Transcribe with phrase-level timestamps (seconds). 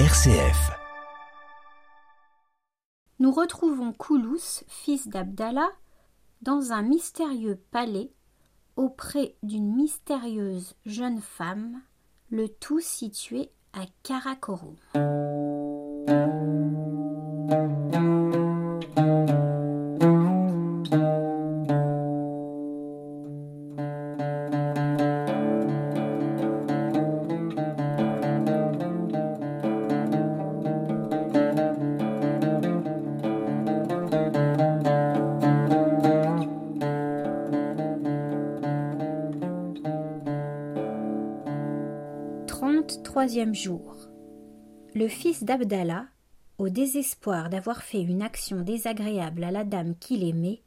[0.00, 0.72] RCF.
[3.20, 5.70] Nous retrouvons Koulous, fils d'Abdallah,
[6.42, 8.10] dans un mystérieux palais
[8.74, 11.80] auprès d'une mystérieuse jeune femme,
[12.28, 14.74] le tout situé à Karakorum.
[44.94, 46.06] Le fils d'Abdallah,
[46.58, 50.60] au désespoir d'avoir fait une action désagréable à la dame qu'il aimait,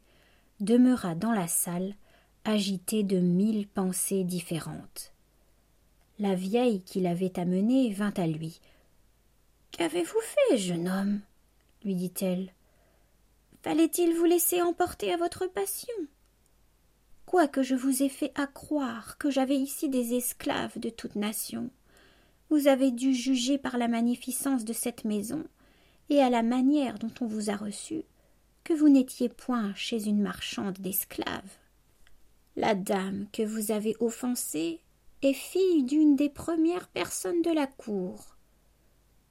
[0.61, 1.95] demeura dans la salle,
[2.45, 5.11] agité de mille pensées différentes.
[6.17, 8.61] La vieille qui l'avait amené vint à lui.
[9.71, 11.19] Qu'avez-vous fait, jeune homme?
[11.83, 12.53] lui dit-elle.
[13.63, 15.93] Fallait-il vous laisser emporter à votre passion?
[17.25, 21.69] Quoique je vous ai fait accroire que j'avais ici des esclaves de toute nation,
[22.49, 25.43] vous avez dû juger par la magnificence de cette maison
[26.09, 28.03] et à la manière dont on vous a reçu
[28.63, 31.57] que vous n'étiez point chez une marchande d'esclaves.
[32.55, 34.81] La dame que vous avez offensée
[35.21, 38.35] est fille d'une des premières personnes de la cour.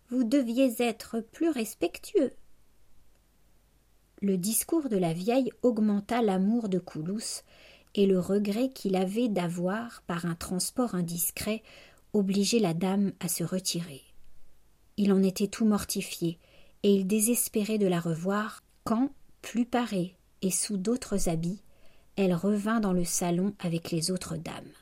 [0.09, 2.33] Vous deviez être plus respectueux.
[4.23, 7.43] Le discours de la vieille augmenta l'amour de Coulous
[7.95, 11.63] et le regret qu'il avait d'avoir, par un transport indiscret,
[12.17, 14.03] obligé la dame à se retirer.
[14.97, 16.39] Il en était tout mortifié,
[16.83, 19.11] et il désespérait de la revoir quand,
[19.43, 21.63] plus parée et sous d'autres habits,
[22.17, 24.73] elle revint dans le salon avec les autres dames.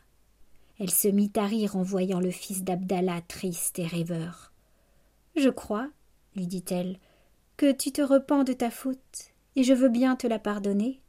[0.79, 4.53] Elle se mit à rire en voyant le fils d'Abdallah triste et rêveur.
[5.37, 5.89] Je crois,
[6.37, 6.99] lui dit-elle,
[7.57, 11.01] que tu te repens de ta faute, et je veux bien te la pardonner,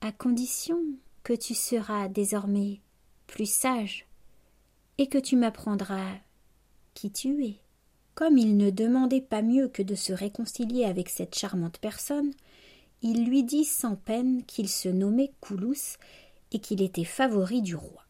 [0.00, 0.78] à condition
[1.22, 2.80] que tu seras désormais
[3.26, 4.05] plus sage,
[4.98, 6.14] et que tu m'apprendras
[6.94, 7.56] qui tu es.
[8.14, 12.32] Comme il ne demandait pas mieux que de se réconcilier avec cette charmante personne,
[13.02, 15.98] il lui dit sans peine qu'il se nommait Coulous
[16.52, 18.04] et qu'il était favori du roi.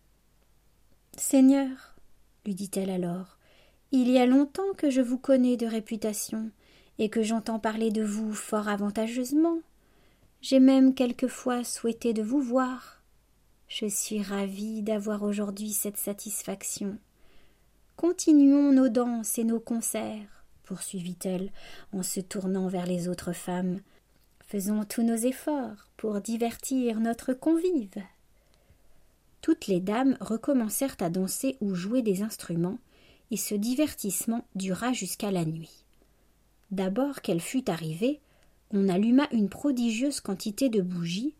[1.17, 1.97] Seigneur,
[2.45, 3.39] lui dit-elle alors,
[3.91, 6.51] il y a longtemps que je vous connais de réputation,
[6.99, 9.59] et que j'entends parler de vous fort avantageusement.
[10.41, 12.96] J'ai même quelquefois souhaité de vous voir.
[13.69, 16.99] Je suis ravie d'avoir aujourd'hui cette satisfaction.
[17.97, 21.51] Continuons nos danses et nos concerts, poursuivit-elle
[21.93, 23.81] en se tournant vers les autres femmes.
[24.47, 28.03] Faisons tous nos efforts pour divertir notre convive.
[29.41, 32.79] Toutes les dames recommencèrent à danser ou jouer des instruments,
[33.33, 35.85] et ce divertissement dura jusqu'à la nuit.
[36.71, 38.21] D'abord qu'elle fut arrivée,
[38.71, 41.35] on alluma une prodigieuse quantité de bougies,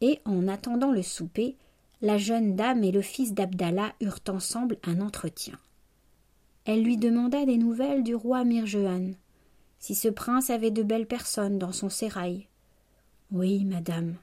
[0.00, 1.56] et, en attendant le souper,
[2.02, 5.56] la jeune dame et le fils d'Abdallah eurent ensemble un entretien.
[6.64, 9.12] Elle lui demanda des nouvelles du roi Mirjehan,
[9.78, 12.48] si ce prince avait de belles personnes dans son sérail.
[13.30, 14.16] Oui, madame,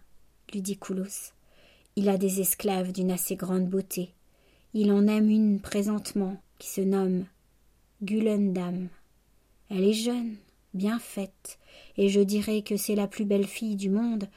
[0.54, 1.32] lui dit Koulos.
[1.96, 4.14] Il a des esclaves d'une assez grande beauté.
[4.74, 7.26] Il en aime une présentement, qui se nomme
[8.04, 8.90] Gulendam.
[9.70, 10.36] Elle est jeune,
[10.74, 11.60] bien faite,
[11.98, 14.28] et je dirais que c'est la plus belle fille du monde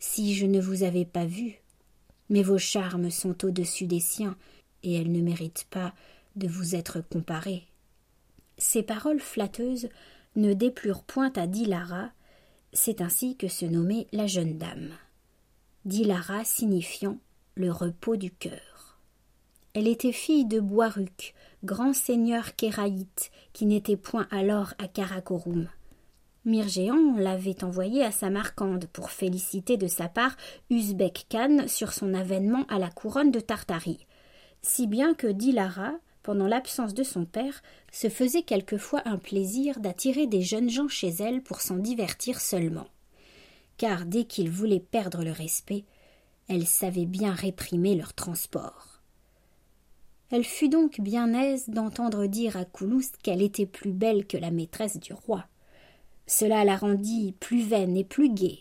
[0.00, 1.60] si je ne vous avais pas vue.
[2.30, 4.36] Mais vos charmes sont au-dessus des siens,
[4.82, 5.94] et elle ne mérite pas
[6.36, 7.64] de vous être comparée.
[8.58, 9.88] Ces paroles flatteuses
[10.36, 12.10] ne déplurent point à Dilara,
[12.72, 14.90] c'est ainsi que se nommait la jeune dame.
[15.84, 17.18] Dilara signifiant
[17.54, 18.98] le repos du cœur.
[19.74, 21.34] Elle était fille de Boiruc,
[21.64, 25.68] grand seigneur kéraïte, qui n'était point alors à Karakorum.
[26.44, 30.36] Mirgéan l'avait envoyé à Samarcande pour féliciter de sa part
[30.70, 34.06] Uzbek Khan sur son avènement à la couronne de Tartarie,
[34.62, 37.62] si bien que Dilara, pendant l'absence de son père,
[37.92, 42.86] se faisait quelquefois un plaisir d'attirer des jeunes gens chez elle pour s'en divertir seulement.
[43.76, 45.84] Car dès qu'ils voulaient perdre le respect,
[46.48, 49.00] elle savait bien réprimer leur transport.
[50.30, 54.50] Elle fut donc bien aise d'entendre dire à Kouloust qu'elle était plus belle que la
[54.50, 55.46] maîtresse du roi.
[56.28, 58.60] Cela la rendit plus vaine et plus gaie.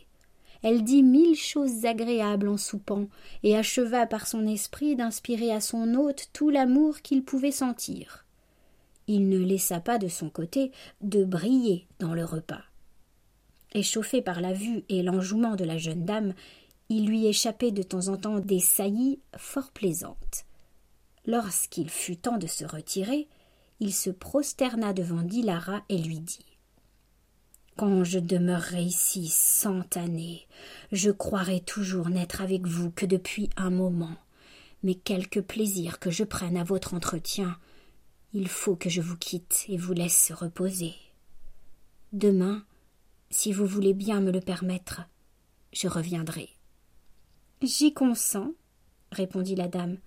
[0.64, 3.08] Elle dit mille choses agréables en soupant,
[3.44, 8.25] et acheva par son esprit d'inspirer à son hôte tout l'amour qu'il pouvait sentir.
[9.08, 10.72] Il ne laissa pas de son côté
[11.02, 12.64] de briller dans le repas.
[13.74, 16.34] Échauffé par la vue et l'enjouement de la jeune dame,
[16.90, 20.46] il lui échappait de temps en temps des saillies fort plaisantes.
[21.25, 23.28] Lorsqu'il fut temps de se retirer,
[23.81, 26.56] il se prosterna devant Dilara et lui dit
[27.77, 30.47] Quand je demeurerai ici cent années,
[30.91, 34.15] je croirai toujours n'être avec vous que depuis un moment.
[34.81, 37.56] Mais quelque plaisir que je prenne à votre entretien,
[38.33, 40.95] il faut que je vous quitte et vous laisse reposer.
[42.13, 42.63] Demain,
[43.29, 45.01] si vous voulez bien me le permettre,
[45.71, 46.50] je reviendrai.
[47.62, 48.53] J'y consens,
[49.12, 49.97] répondit la dame.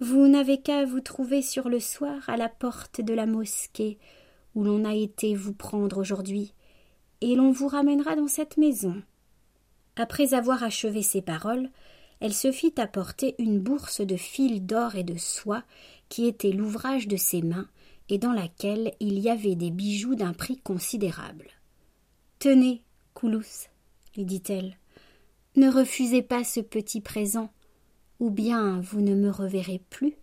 [0.00, 3.98] Vous n'avez qu'à vous trouver sur le soir à la porte de la mosquée
[4.54, 6.52] où l'on a été vous prendre aujourd'hui,
[7.20, 9.02] et l'on vous ramènera dans cette maison.
[9.96, 11.70] Après avoir achevé ces paroles,
[12.20, 15.64] elle se fit apporter une bourse de fils d'or et de soie
[16.08, 17.68] qui était l'ouvrage de ses mains
[18.08, 21.48] et dans laquelle il y avait des bijoux d'un prix considérable.
[22.38, 22.82] Tenez,
[23.14, 23.66] Coulous,
[24.16, 24.76] lui dit-elle,
[25.56, 27.50] ne refusez pas ce petit présent,
[28.20, 30.14] ou bien vous ne me reverrez plus.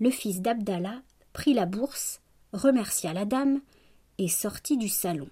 [0.00, 2.20] Le fils d'Abdallah prit la bourse,
[2.52, 3.60] remercia la dame
[4.16, 5.28] et sortit du salon.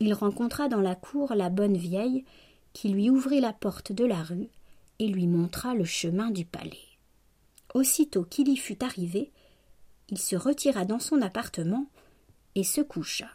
[0.00, 2.24] Il rencontra dans la cour la bonne vieille
[2.72, 4.48] qui lui ouvrit la porte de la rue
[4.98, 6.88] et lui montra le chemin du palais.
[7.74, 9.30] Aussitôt qu'il y fut arrivé,
[10.08, 11.86] il se retira dans son appartement
[12.54, 13.28] et se coucha.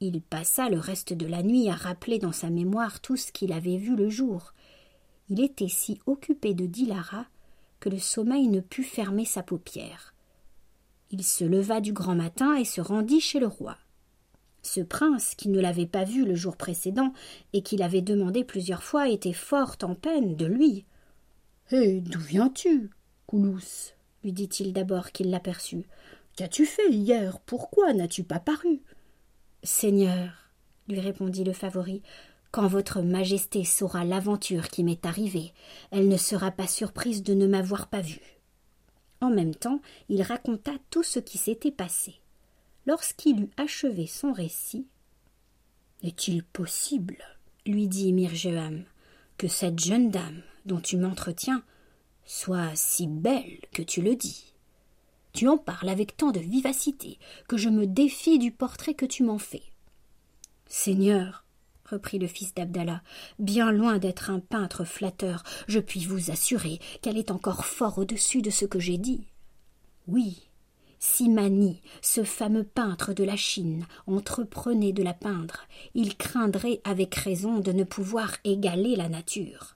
[0.00, 3.52] Il passa le reste de la nuit à rappeler dans sa mémoire tout ce qu'il
[3.52, 4.54] avait vu le jour.
[5.28, 7.26] Il était si occupé de Dilara
[7.80, 10.14] que le sommeil ne put fermer sa paupière.
[11.10, 13.76] Il se leva du grand matin et se rendit chez le roi.
[14.62, 17.12] Ce prince, qui ne l'avait pas vu le jour précédent
[17.52, 20.84] et qui l'avait demandé plusieurs fois, était fort en peine de lui.
[21.72, 22.90] Eh, d'où viens-tu,
[23.26, 23.94] Coulous?
[24.22, 25.84] lui dit-il d'abord qu'il l'aperçut.
[26.36, 27.40] Qu'as-tu fait hier?
[27.40, 28.80] Pourquoi n'as-tu pas paru
[29.64, 30.50] Seigneur,
[30.88, 32.02] lui répondit le favori,
[32.52, 35.52] quand votre majesté saura l'aventure qui m'est arrivée,
[35.90, 38.20] elle ne sera pas surprise de ne m'avoir pas vu.
[39.20, 42.21] En même temps, il raconta tout ce qui s'était passé.
[42.86, 44.86] Lorsqu'il eut achevé son récit,
[46.02, 47.18] Est-il possible,
[47.64, 48.84] lui dit Mirjeham,
[49.38, 51.62] que cette jeune dame dont tu m'entretiens
[52.24, 54.52] soit si belle que tu le dis?
[55.32, 57.18] Tu en parles avec tant de vivacité
[57.48, 59.62] que je me défie du portrait que tu m'en fais.
[60.66, 61.44] Seigneur,
[61.86, 63.02] reprit le fils d'Abdallah,
[63.38, 68.42] bien loin d'être un peintre flatteur, je puis vous assurer qu'elle est encore fort au-dessus
[68.42, 69.26] de ce que j'ai dit.
[70.08, 70.48] Oui,
[71.04, 77.16] si Mani, ce fameux peintre de la Chine, entreprenait de la peindre, il craindrait avec
[77.16, 79.74] raison de ne pouvoir égaler la nature.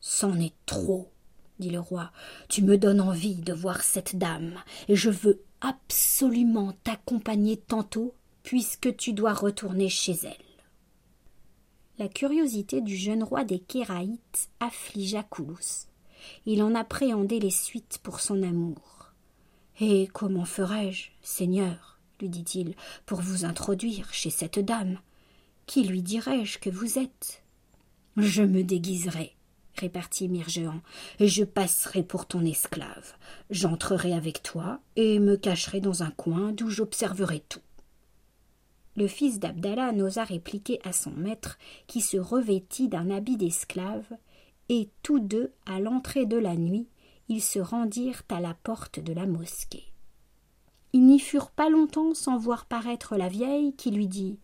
[0.00, 1.10] C'en est trop,
[1.60, 2.12] dit le roi.
[2.50, 8.12] Tu me donnes envie de voir cette dame, et je veux absolument t'accompagner tantôt,
[8.42, 10.36] puisque tu dois retourner chez elle.
[11.96, 15.86] La curiosité du jeune roi des Kéraïtes affligea Koulous.
[16.44, 19.03] Il en appréhendait les suites pour son amour.
[19.80, 22.74] Et comment ferai-je, Seigneur, lui dit-il,
[23.06, 24.98] pour vous introduire chez cette dame?
[25.66, 27.42] Qui lui dirai-je que vous êtes?
[28.16, 29.34] Je me déguiserai,
[29.76, 30.80] répartit Mirgean,
[31.18, 33.14] et je passerai pour ton esclave.
[33.50, 37.60] J'entrerai avec toi et me cacherai dans un coin d'où j'observerai tout.
[38.96, 44.06] Le fils d'Abdallah n'osa répliquer à son maître, qui se revêtit d'un habit d'esclave,
[44.68, 46.86] et tous deux, à l'entrée de la nuit,
[47.28, 49.92] ils se rendirent à la porte de la mosquée.
[50.92, 54.38] Ils n'y furent pas longtemps sans voir paraître la vieille qui lui dit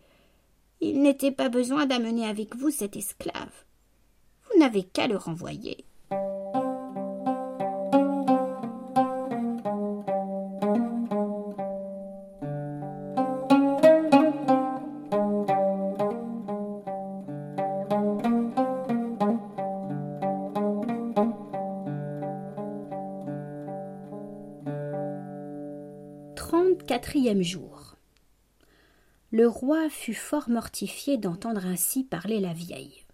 [0.80, 3.64] Il n'était pas besoin d'amener avec vous cet esclave.
[4.44, 5.84] Vous n'avez qu'à le renvoyer.
[26.90, 27.94] Quatrième jour.
[29.30, 33.04] Le roi fut fort mortifié d'entendre ainsi parler la vieille.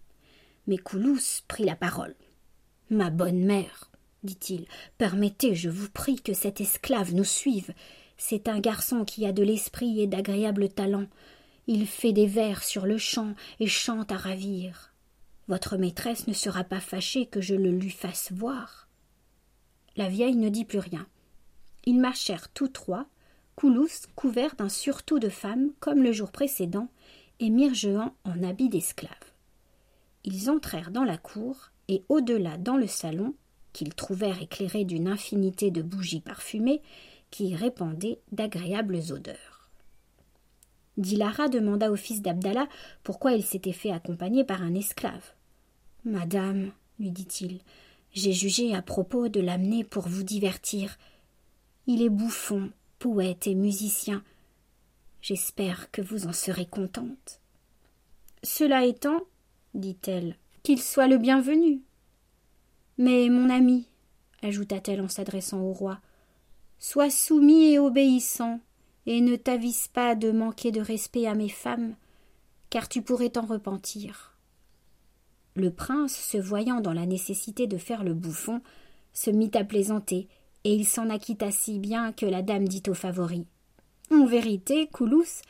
[0.67, 2.15] Mais Coulous prit la parole.
[2.89, 3.91] Ma bonne mère,
[4.23, 4.65] dit-il,
[4.97, 7.75] permettez, je vous prie, que cet esclave nous suive.
[8.17, 11.09] C'est un garçon qui a de l'esprit et d'agréables talents.
[11.67, 14.95] Il fait des vers sur le champ et chante à ravir.
[15.49, 18.89] Votre maîtresse ne sera pas fâchée que je le lui fasse voir.
[19.97, 21.07] La vieille ne dit plus rien.
[21.85, 23.07] Ils marchèrent tous trois
[23.57, 26.89] Coulous couvert d'un surtout de femme comme le jour précédent,
[27.41, 29.13] et Mirjehan en habit d'esclave.
[30.25, 33.35] Ils entrèrent dans la cour, et au-delà dans le salon,
[33.73, 36.83] qu'ils trouvèrent éclairé d'une infinité de bougies parfumées
[37.31, 39.71] qui répandaient d'agréables odeurs.
[40.97, 42.69] Dilara demanda au fils d'Abdallah
[43.03, 45.33] pourquoi il s'était fait accompagner par un esclave.
[46.05, 47.61] Madame, lui dit-il,
[48.13, 50.97] j'ai jugé à propos de l'amener pour vous divertir.
[51.87, 54.23] Il est bouffon, poète et musicien.
[55.21, 57.41] J'espère que vous en serez contente.
[58.43, 59.21] Cela étant,
[59.75, 61.83] dit-elle, qu'il soit le bienvenu.
[62.99, 63.89] Mais, mon ami,
[64.43, 66.01] ajouta-t-elle en s'adressant au roi,
[66.79, 68.61] sois soumis et obéissant,
[69.07, 71.95] et ne t'avise pas de manquer de respect à mes femmes,
[72.71, 74.37] car tu pourrais t'en repentir.
[75.55, 78.61] Le prince, se voyant dans la nécessité de faire le bouffon,
[79.13, 80.29] se mit à plaisanter,
[80.67, 83.47] et il s'en acquitta si bien que la dame dit au favori.
[84.11, 85.43] En vérité, Coulous,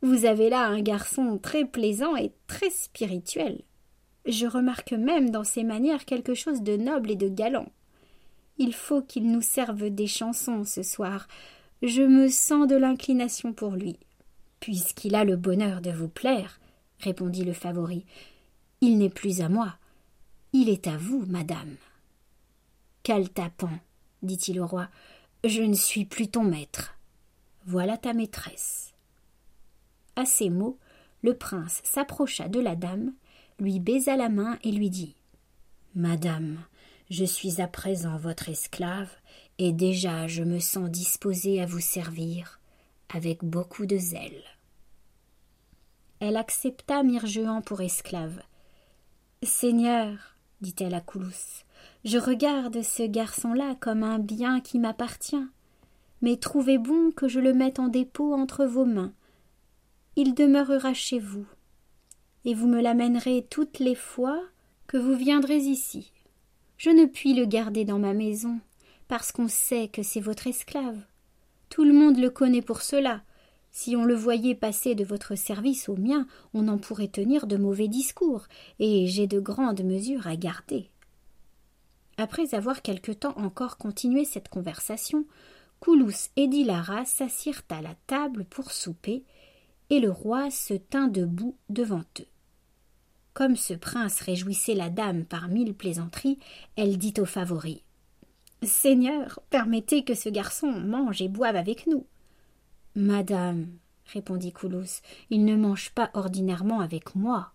[0.00, 3.62] vous avez là un garçon très plaisant et très spirituel.
[4.26, 7.66] Je remarque même dans ses manières quelque chose de noble et de galant.
[8.58, 11.26] Il faut qu'il nous serve des chansons ce soir.
[11.82, 13.98] Je me sens de l'inclination pour lui.
[14.60, 16.60] Puisqu'il a le bonheur de vous plaire,
[17.00, 18.04] répondit le favori,
[18.80, 19.74] il n'est plus à moi.
[20.52, 21.74] Il est à vous, madame.
[23.02, 23.80] Caltapant,
[24.22, 24.88] dit-il au roi,
[25.44, 26.96] je ne suis plus ton maître.
[27.66, 28.92] Voilà ta maîtresse.
[30.16, 30.78] À ces mots,
[31.22, 33.12] le prince s'approcha de la dame,
[33.58, 35.14] lui baisa la main et lui dit
[35.94, 36.58] Madame,
[37.10, 39.10] je suis à présent votre esclave,
[39.58, 42.60] et déjà je me sens disposé à vous servir
[43.12, 44.42] avec beaucoup de zèle.
[46.20, 48.40] Elle accepta Mirjehan pour esclave.
[49.42, 51.64] Seigneur, dit-elle à Coulous,
[52.04, 55.46] je regarde ce garçon-là comme un bien qui m'appartient,
[56.22, 59.12] mais trouvez bon que je le mette en dépôt entre vos mains.
[60.16, 61.46] Il demeurera chez vous,
[62.44, 64.40] et vous me l'amènerez toutes les fois
[64.86, 66.12] que vous viendrez ici.
[66.76, 68.60] Je ne puis le garder dans ma maison,
[69.08, 70.98] parce qu'on sait que c'est votre esclave.
[71.68, 73.22] Tout le monde le connaît pour cela,
[73.72, 77.56] si on le voyait passer de votre service au mien, on en pourrait tenir de
[77.56, 78.46] mauvais discours,
[78.78, 80.90] et j'ai de grandes mesures à garder.
[82.20, 85.24] Après avoir quelque temps encore continué cette conversation,
[85.80, 89.24] Coulous et Dilara s'assirent à la table pour souper,
[89.88, 92.26] et le roi se tint debout devant eux.
[93.32, 96.38] Comme ce prince réjouissait la dame par mille plaisanteries,
[96.76, 97.84] elle dit au favori
[98.62, 102.06] Seigneur, permettez que ce garçon mange et boive avec nous.
[102.94, 103.66] Madame,
[104.04, 105.00] répondit Coulous,
[105.30, 107.54] il ne mange pas ordinairement avec moi.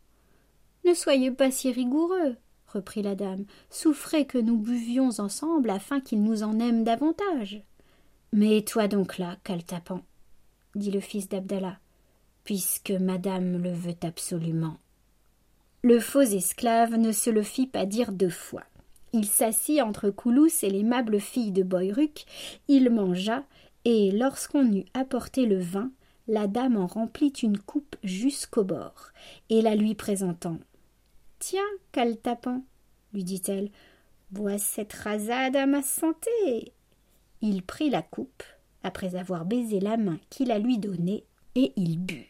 [0.86, 2.38] Ne soyez pas si rigoureux,
[2.75, 3.46] reprit la dame.
[3.70, 7.62] Souffrez que nous buvions ensemble afin qu'il nous en aime davantage.
[8.34, 10.01] Mets-toi donc là, Caltapan,
[10.75, 11.79] dit le fils d'Abdallah,
[12.44, 14.77] puisque madame le veut absolument.
[15.84, 18.63] Le faux esclave ne se le fit pas dire deux fois.
[19.13, 22.25] Il s'assit entre Coulous et l'aimable fille de Boyruc,
[22.67, 23.44] il mangea,
[23.86, 25.91] et lorsqu'on eut apporté le vin,
[26.27, 29.12] la dame en remplit une coupe jusqu'au bord,
[29.50, 30.58] et la lui présentant.
[31.48, 31.62] Tiens,
[31.92, 32.64] Caltapan,
[33.14, 33.70] lui dit-elle,
[34.32, 36.74] bois cette rasade à ma santé.
[37.40, 38.42] Il prit la coupe,
[38.82, 41.24] après avoir baisé la main qu'il a lui donnée,
[41.54, 42.25] et il but.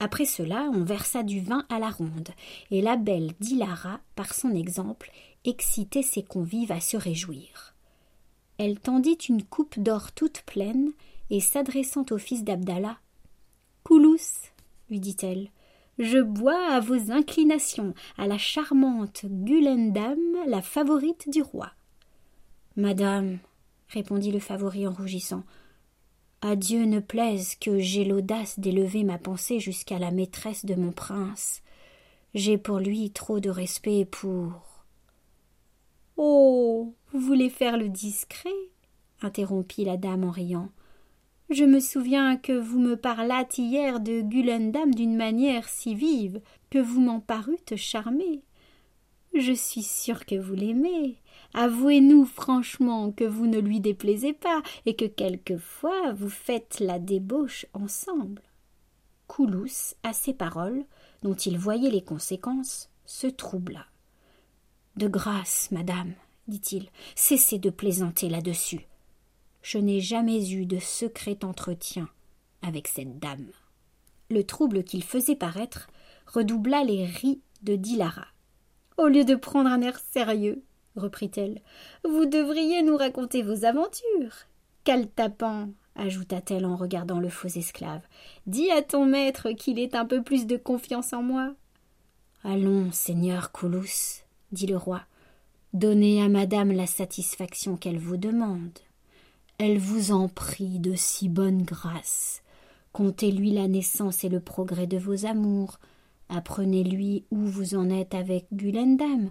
[0.00, 2.30] Après cela, on versa du vin à la ronde,
[2.72, 5.12] et la belle Dilara, par son exemple,
[5.44, 7.76] excitait ses convives à se réjouir.
[8.58, 10.90] Elle tendit une coupe d'or toute pleine,
[11.30, 12.98] et s'adressant au fils d'Abdallah.
[13.84, 14.50] Coulous,
[14.90, 15.50] lui dit-elle,
[15.98, 21.70] je bois à vos inclinations, à la charmante Gulendam, la favorite du roi.
[22.76, 23.38] Madame,
[23.88, 25.44] répondit le favori en rougissant,
[26.40, 30.92] à Dieu ne plaise que j'aie l'audace d'élever ma pensée jusqu'à la maîtresse de mon
[30.92, 31.62] prince.
[32.34, 34.84] J'ai pour lui trop de respect pour.
[36.16, 36.94] Oh.
[37.12, 38.50] Vous voulez faire le discret?
[39.22, 40.68] interrompit la dame en riant.
[41.50, 46.78] Je me souviens que vous me parlâtes hier de Gulendam d'une manière si vive que
[46.78, 48.42] vous m'en parûtes charmé.
[49.34, 51.16] Je suis sûre que vous l'aimez.
[51.52, 57.66] Avouez-nous franchement que vous ne lui déplaisez pas et que quelquefois vous faites la débauche
[57.74, 58.42] ensemble.
[59.26, 60.84] Coulous, à ces paroles,
[61.22, 63.84] dont il voyait les conséquences, se troubla.
[64.96, 66.14] De grâce, madame,
[66.48, 68.86] dit-il, cessez de plaisanter là-dessus.
[69.64, 72.10] Je n'ai jamais eu de secret entretien
[72.60, 73.48] avec cette dame.
[74.28, 75.88] Le trouble qu'il faisait paraître
[76.26, 78.26] redoubla les ris de Dilara.
[78.98, 80.62] Au lieu de prendre un air sérieux,
[80.96, 81.62] reprit-elle,
[82.04, 84.34] vous devriez nous raconter vos aventures.
[84.84, 88.02] Caltapant, ajouta-t-elle en regardant le faux esclave,
[88.46, 91.54] dis à ton maître qu'il ait un peu plus de confiance en moi.
[92.44, 94.20] Allons, seigneur Coulous,
[94.52, 95.00] dit le roi,
[95.72, 98.78] Donnez à madame la satisfaction qu'elle vous demande.
[99.58, 102.42] Elle vous en prie de si bonne grâce.
[102.92, 105.78] Contez-lui la naissance et le progrès de vos amours.
[106.28, 109.30] Apprenez-lui où vous en êtes avec Gulendam,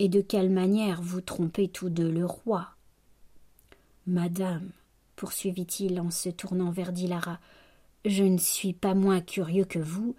[0.00, 2.70] et de quelle manière vous trompez tous deux le roi.
[4.06, 4.70] Madame,
[5.14, 7.38] poursuivit-il en se tournant vers Dilara,
[8.04, 10.16] je ne suis pas moins curieux que vous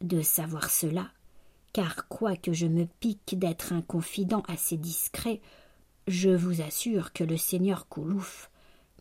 [0.00, 1.10] de savoir cela,
[1.74, 5.40] car quoique je me pique d'être un confident assez discret,
[6.08, 8.49] je vous assure que le seigneur Koulouf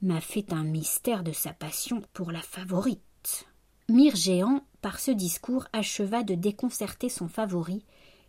[0.01, 3.47] m'a fait un mystère de sa passion pour la favorite.
[3.89, 7.83] Mirgéant, par ce discours, acheva de déconcerter son favori,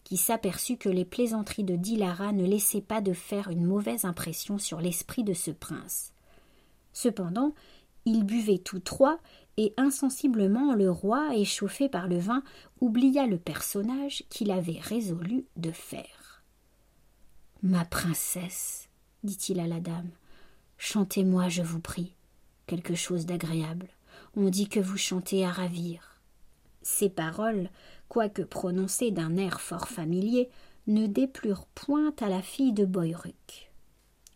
[0.04, 4.58] qui s'aperçut que les plaisanteries de Dilara ne laissaient pas de faire une mauvaise impression
[4.58, 6.12] sur l'esprit de ce prince.
[6.92, 7.54] Cependant,
[8.06, 9.18] ils buvaient tous trois,
[9.56, 12.42] et insensiblement le roi, échauffé par le vin,
[12.80, 16.42] oublia le personnage qu'il avait résolu de faire.
[17.62, 18.88] Ma princesse,
[19.22, 20.08] dit-il à la dame,
[20.80, 22.14] chantez-moi, je vous prie,
[22.66, 23.88] quelque chose d'agréable.
[24.34, 26.18] On dit que vous chantez à ravir.
[26.82, 27.68] Ces paroles,
[28.08, 30.48] quoique prononcées d'un air fort familier,
[30.86, 33.70] ne déplurent point à la fille de Boyruc.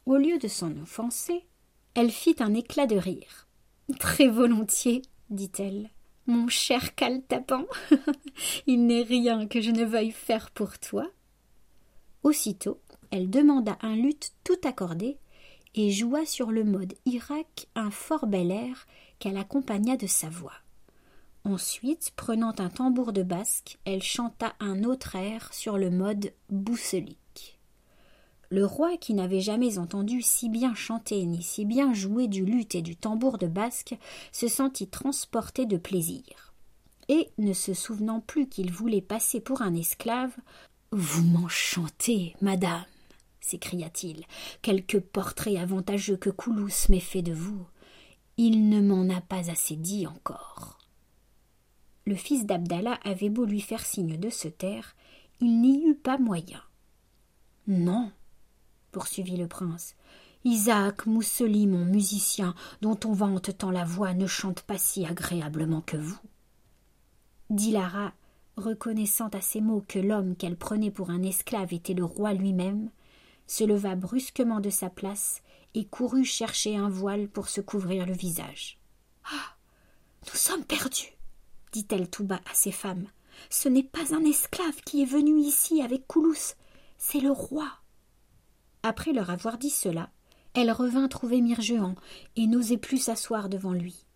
[0.04, 1.46] Au lieu de s'en offenser,
[1.94, 3.48] elle fit un éclat de rire.
[3.98, 5.88] Très volontiers, dit-elle.
[6.26, 7.66] Mon cher Caltapant,
[8.66, 11.10] il n'est rien que je ne veuille faire pour toi.
[12.22, 15.18] Aussitôt, elle demanda un luth tout accordé
[15.74, 18.86] et joua sur le mode Irak un fort bel air
[19.18, 20.52] qu'elle accompagna de sa voix.
[21.44, 27.58] Ensuite, prenant un tambour de basque, elle chanta un autre air sur le mode bousselique.
[28.50, 32.74] Le roi, qui n'avait jamais entendu si bien chanter ni si bien jouer du luth
[32.74, 33.96] et du tambour de basque,
[34.32, 36.54] se sentit transporté de plaisir.
[37.08, 40.34] Et, ne se souvenant plus qu'il voulait passer pour un esclave,
[40.92, 42.84] Vous m'enchantez, madame,
[43.44, 44.24] s'écria-t-il.
[44.62, 47.66] Quelque portrait avantageux que Coulous m'ait fait de vous.
[48.36, 50.78] Il ne m'en a pas assez dit encore.
[52.06, 54.96] Le fils d'Abdallah avait beau lui faire signe de se taire,
[55.40, 56.62] il n'y eut pas moyen.
[57.66, 58.10] Non,
[58.92, 59.94] poursuivit le prince.
[60.44, 65.80] Isaac Mousseli, mon musicien, dont on vante tant la voix, ne chante pas si agréablement
[65.80, 66.20] que vous.
[67.48, 68.12] Dilara,
[68.56, 72.90] reconnaissant à ces mots que l'homme qu'elle prenait pour un esclave était le roi lui-même,
[73.46, 75.42] se leva brusquement de sa place
[75.74, 78.78] et courut chercher un voile pour se couvrir le visage.
[79.24, 79.54] Ah.
[80.26, 81.12] Nous sommes perdus.
[81.72, 83.06] dit-elle tout bas à ses femmes.
[83.50, 86.54] Ce n'est pas un esclave qui est venu ici avec Coulous,
[86.98, 87.68] c'est le roi.
[88.82, 90.10] Après leur avoir dit cela,
[90.54, 91.96] elle revint trouver Mirgean
[92.36, 94.06] et n'osait plus s'asseoir devant lui.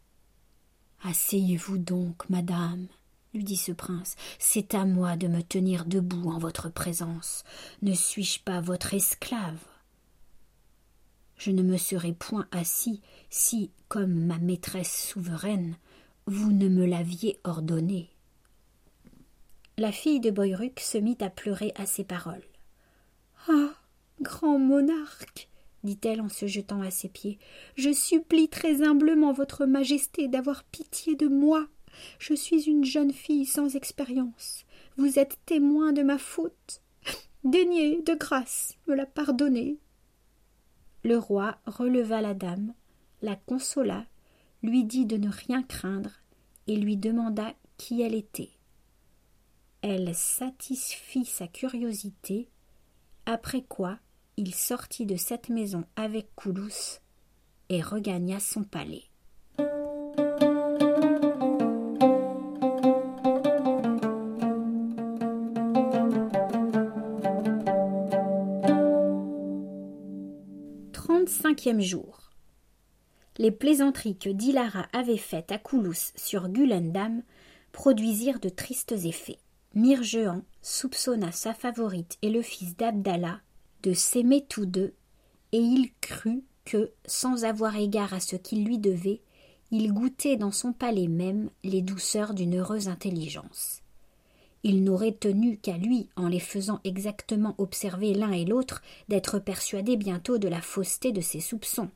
[1.03, 2.87] Asseyez-vous donc, madame,
[3.35, 4.17] lui dit ce prince.
[4.39, 7.45] C'est à moi de me tenir debout en votre présence.
[7.83, 9.59] Ne suis-je pas votre esclave?
[11.37, 15.77] Je ne me serais point assis si, comme ma maîtresse souveraine,
[16.27, 18.11] vous ne me l'aviez ordonné.
[19.79, 22.43] La fille de Boyruc se mit à pleurer à ces paroles.
[23.49, 23.71] Ah
[24.21, 25.49] Grand monarque,
[25.85, 27.39] dit-elle en se jetant à ses pieds,
[27.77, 31.69] je supplie très humblement votre majesté d'avoir pitié de moi.
[32.19, 34.65] Je suis une jeune fille sans expérience.
[34.97, 36.83] Vous êtes témoin de ma faute.
[37.45, 39.79] Daignez, de grâce, me la pardonner.
[41.05, 42.75] Le roi releva la dame,
[43.23, 44.05] la consola,
[44.63, 46.21] lui dit de ne rien craindre,
[46.67, 48.51] et lui demanda qui elle était.
[49.83, 52.49] Elle satisfit sa curiosité,
[53.27, 53.99] après quoi
[54.37, 57.01] il sortit de cette maison avec Coulous
[57.69, 59.08] et regagna son palais.
[71.81, 72.31] Jour.
[73.37, 77.23] Les plaisanteries que Dilara avait faites à Coulous sur Gulendam
[77.73, 79.39] produisirent de tristes effets.
[79.75, 83.41] Mirjehan soupçonna sa favorite et le fils d'Abdallah
[83.83, 84.95] de s'aimer tous deux,
[85.53, 89.21] et il crut que, sans avoir égard à ce qu'il lui devait,
[89.71, 93.83] il goûtait dans son palais même les douceurs d'une heureuse intelligence.
[94.65, 99.97] Il n'aurait tenu qu'à lui, en les faisant exactement observer l'un et l'autre, d'être persuadé
[99.97, 101.91] bientôt de la fausseté de ses soupçons.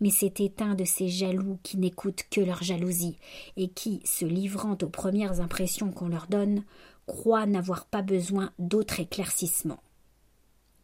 [0.00, 3.16] Mais c'était un de ces jaloux qui n'écoutent que leur jalousie,
[3.56, 6.62] et qui, se livrant aux premières impressions qu'on leur donne,
[7.06, 9.80] croient n'avoir pas besoin d'autre éclaircissement.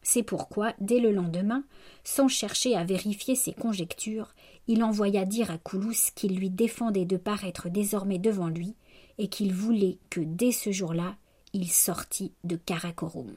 [0.01, 1.63] C'est pourquoi, dès le lendemain,
[2.03, 4.35] sans chercher à vérifier ses conjectures,
[4.67, 8.75] il envoya dire à Coulous qu'il lui défendait de paraître désormais devant lui,
[9.17, 11.15] et qu'il voulait que dès ce jour-là
[11.53, 13.33] il sortît de Karakorum.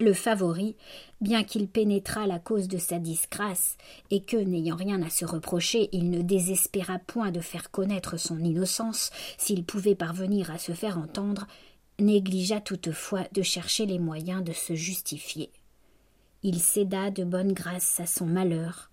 [0.00, 0.76] Le favori,
[1.20, 3.76] bien qu'il pénétrât la cause de sa disgrâce,
[4.10, 8.40] et que, n'ayant rien à se reprocher, il ne désespéra point de faire connaître son
[8.40, 11.46] innocence, s'il pouvait parvenir à se faire entendre,
[12.00, 15.50] négligea toutefois de chercher les moyens de se justifier
[16.44, 18.90] il céda de bonne grâce à son malheur,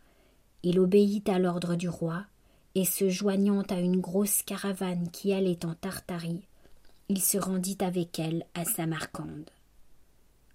[0.63, 2.23] Il obéit à l'ordre du roi,
[2.75, 6.41] et se joignant à une grosse caravane qui allait en Tartarie,
[7.09, 9.49] il se rendit avec elle à Samarcande.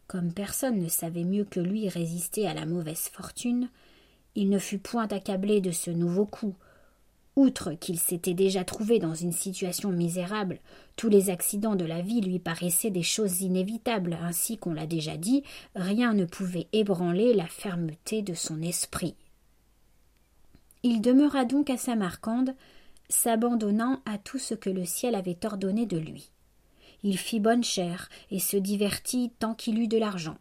[0.06, 3.68] Comme personne ne savait mieux que lui résister à la mauvaise fortune,
[4.34, 6.54] il ne fut point accablé de ce nouveau coup.
[7.34, 10.58] Outre qu'il s'était déjà trouvé dans une situation misérable,
[10.96, 15.18] tous les accidents de la vie lui paraissaient des choses inévitables, ainsi qu'on l'a déjà
[15.18, 15.42] dit,
[15.74, 19.14] rien ne pouvait ébranler la fermeté de son esprit.
[20.82, 22.54] Il demeura donc à Samarcande,
[23.08, 26.30] s'abandonnant à tout ce que le ciel avait ordonné de lui.
[27.02, 30.38] Il fit bonne chère et se divertit tant qu'il eut de l'argent.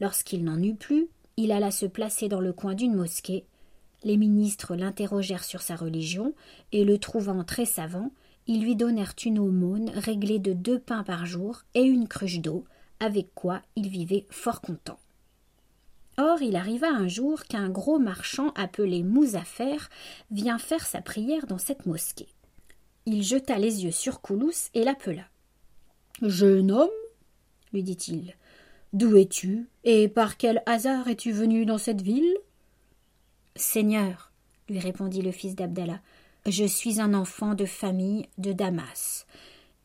[0.00, 3.46] Lorsqu'il n'en eut plus, il alla se placer dans le coin d'une mosquée.
[4.04, 6.34] Les ministres l'interrogèrent sur sa religion,
[6.72, 8.10] et le trouvant très savant,
[8.46, 12.64] ils lui donnèrent une aumône réglée de deux pains par jour et une cruche d'eau,
[13.00, 14.98] avec quoi il vivait fort content.
[16.18, 19.76] Or il arriva un jour qu'un gros marchand appelé Mouzafer
[20.30, 22.28] vient faire sa prière dans cette mosquée.
[23.04, 25.24] Il jeta les yeux sur Koulous et l'appela.
[26.22, 26.88] Jeune homme,
[27.72, 28.34] lui dit-il,
[28.94, 32.36] d'où es-tu et par quel hasard es-tu venu dans cette ville
[33.54, 34.32] Seigneur,
[34.68, 36.00] lui répondit le fils d'Abdallah,
[36.46, 39.26] je suis un enfant de famille de Damas.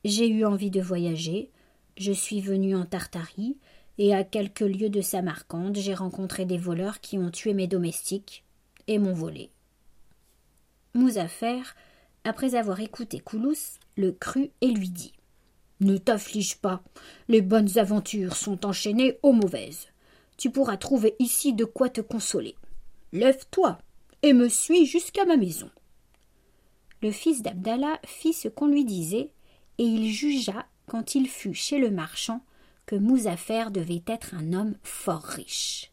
[0.05, 1.49] J'ai eu envie de voyager,
[1.97, 3.57] je suis venu en Tartarie,
[3.97, 8.43] et à quelques lieues de Samarcande, j'ai rencontré des voleurs qui ont tué mes domestiques
[8.87, 9.49] et m'ont volé.
[10.93, 11.61] Mouzafer,
[12.23, 15.13] après avoir écouté Koulous, le crut et lui dit
[15.79, 16.83] Ne t'afflige pas,
[17.27, 19.87] les bonnes aventures sont enchaînées aux mauvaises.
[20.37, 22.55] Tu pourras trouver ici de quoi te consoler.
[23.13, 23.77] Lève-toi
[24.23, 25.69] et me suis jusqu'à ma maison.
[27.01, 29.31] Le fils d'Abdallah fit ce qu'on lui disait,
[29.77, 32.43] et il jugea, quand il fut chez le marchand,
[32.85, 35.91] que Mouzafer devait être un homme fort riche.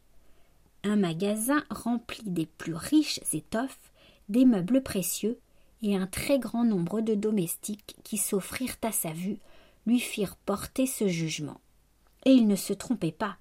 [0.83, 3.91] Un magasin rempli des plus riches étoffes,
[4.29, 5.39] des meubles précieux
[5.81, 9.39] et un très grand nombre de domestiques qui s'offrirent à sa vue
[9.85, 11.59] lui firent porter ce jugement.
[12.25, 13.37] Et il ne se trompait pas.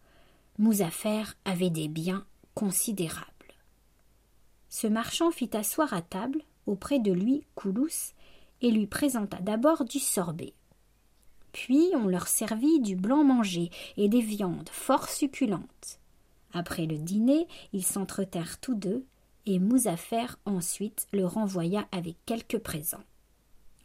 [0.58, 3.26] Mouzafer avait des biens considérables.
[4.68, 8.12] Ce marchand fit asseoir à table, auprès de lui, Koulous,
[8.60, 10.52] et lui présenta d'abord du sorbet.
[11.52, 15.98] Puis on leur servit du blanc mangé et des viandes fort succulentes.
[16.52, 19.04] Après le dîner, ils s'entretèrent tous deux,
[19.46, 23.04] et Mouzafer ensuite le renvoya avec quelques présents.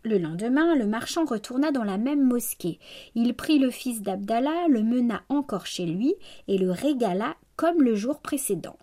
[0.06, 2.80] Le lendemain, le marchand retourna dans la même mosquée.
[3.16, 6.14] Il prit le fils d'Abdallah, le mena encore chez lui,
[6.50, 8.78] et le régala comme le jour précédent.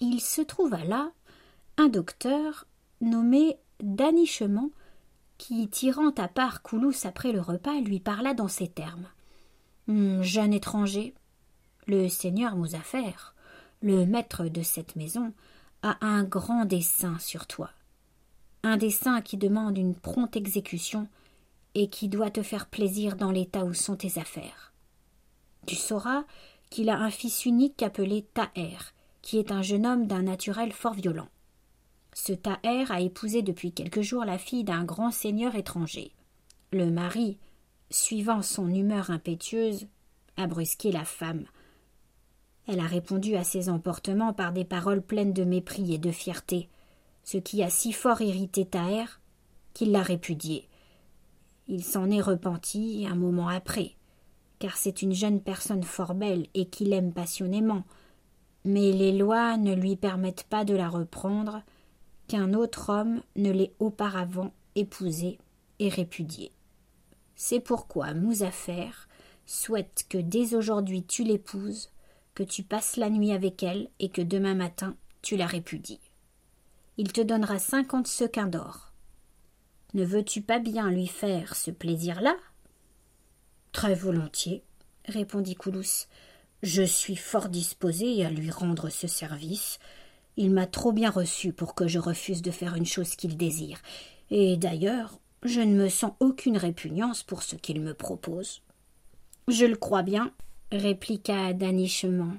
[0.00, 1.10] Il se trouva là
[1.78, 2.66] un docteur
[3.00, 4.70] nommé Danichement,
[5.42, 9.08] qui, tirant à part Koulous après le repas, lui parla dans ces termes.
[9.88, 11.14] Hum, jeune étranger,
[11.88, 13.34] le seigneur Mouzafer,
[13.82, 15.32] le maître de cette maison,
[15.82, 17.70] a un grand dessein sur toi.
[18.62, 21.08] Un dessein qui demande une prompte exécution
[21.74, 24.72] et qui doit te faire plaisir dans l'état où sont tes affaires.
[25.66, 26.22] Tu sauras
[26.70, 28.78] qu'il a un fils unique appelé Taher,
[29.22, 31.28] qui est un jeune homme d'un naturel fort violent.
[32.14, 36.12] Ce Taher a épousé depuis quelques jours la fille d'un grand seigneur étranger.
[36.70, 37.38] Le mari,
[37.90, 39.86] suivant son humeur impétueuse,
[40.36, 41.44] a brusqué la femme.
[42.66, 46.68] Elle a répondu à ses emportements par des paroles pleines de mépris et de fierté,
[47.24, 49.06] ce qui a si fort irrité Taher
[49.74, 50.68] qu'il l'a répudiée.
[51.66, 53.96] Il s'en est repenti un moment après,
[54.58, 57.84] car c'est une jeune personne fort belle et qu'il aime passionnément,
[58.64, 61.62] mais les lois ne lui permettent pas de la reprendre
[62.32, 65.36] qu'un autre homme ne l'ait auparavant épousée
[65.80, 66.50] et répudiée.
[67.36, 68.88] C'est pourquoi Mouzafer
[69.44, 71.90] souhaite que dès aujourd'hui tu l'épouses,
[72.32, 76.00] que tu passes la nuit avec elle et que demain matin tu la répudies.
[76.96, 78.94] Il te donnera cinquante sequins d'or.
[79.92, 82.34] Ne veux-tu pas bien lui faire ce plaisir-là?
[83.72, 84.64] Très volontiers,
[85.04, 86.06] répondit Koulous.
[86.62, 89.78] Je suis fort disposé à lui rendre ce service,
[90.36, 93.80] il m'a trop bien reçu pour que je refuse de faire une chose qu'il désire,
[94.30, 98.62] et d'ailleurs je ne me sens aucune répugnance pour ce qu'il me propose.
[99.48, 100.32] Je le crois bien,
[100.70, 102.34] répliqua Danichement.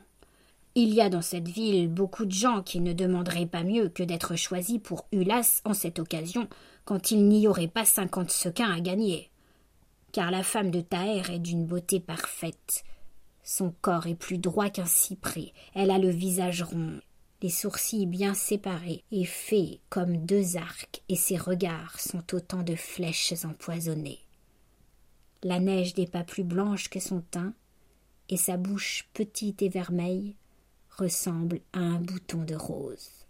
[0.75, 4.03] Il y a dans cette ville beaucoup de gens qui ne demanderaient pas mieux que
[4.03, 6.47] d'être choisis pour Ulas en cette occasion,
[6.85, 9.29] quand il n'y aurait pas cinquante sequins à gagner.
[10.13, 12.83] Car la femme de Taher est d'une beauté parfaite.
[13.43, 17.01] Son corps est plus droit qu'un cyprès, elle a le visage rond,
[17.43, 22.73] les sourcils bien séparés et faits comme deux arcs, et ses regards sont autant de
[22.73, 24.21] flèches empoisonnées.
[25.43, 27.53] La neige n'est pas plus blanche que son teint,
[28.29, 30.37] et sa bouche petite et vermeille
[30.97, 33.22] ressemble à un bouton de rose.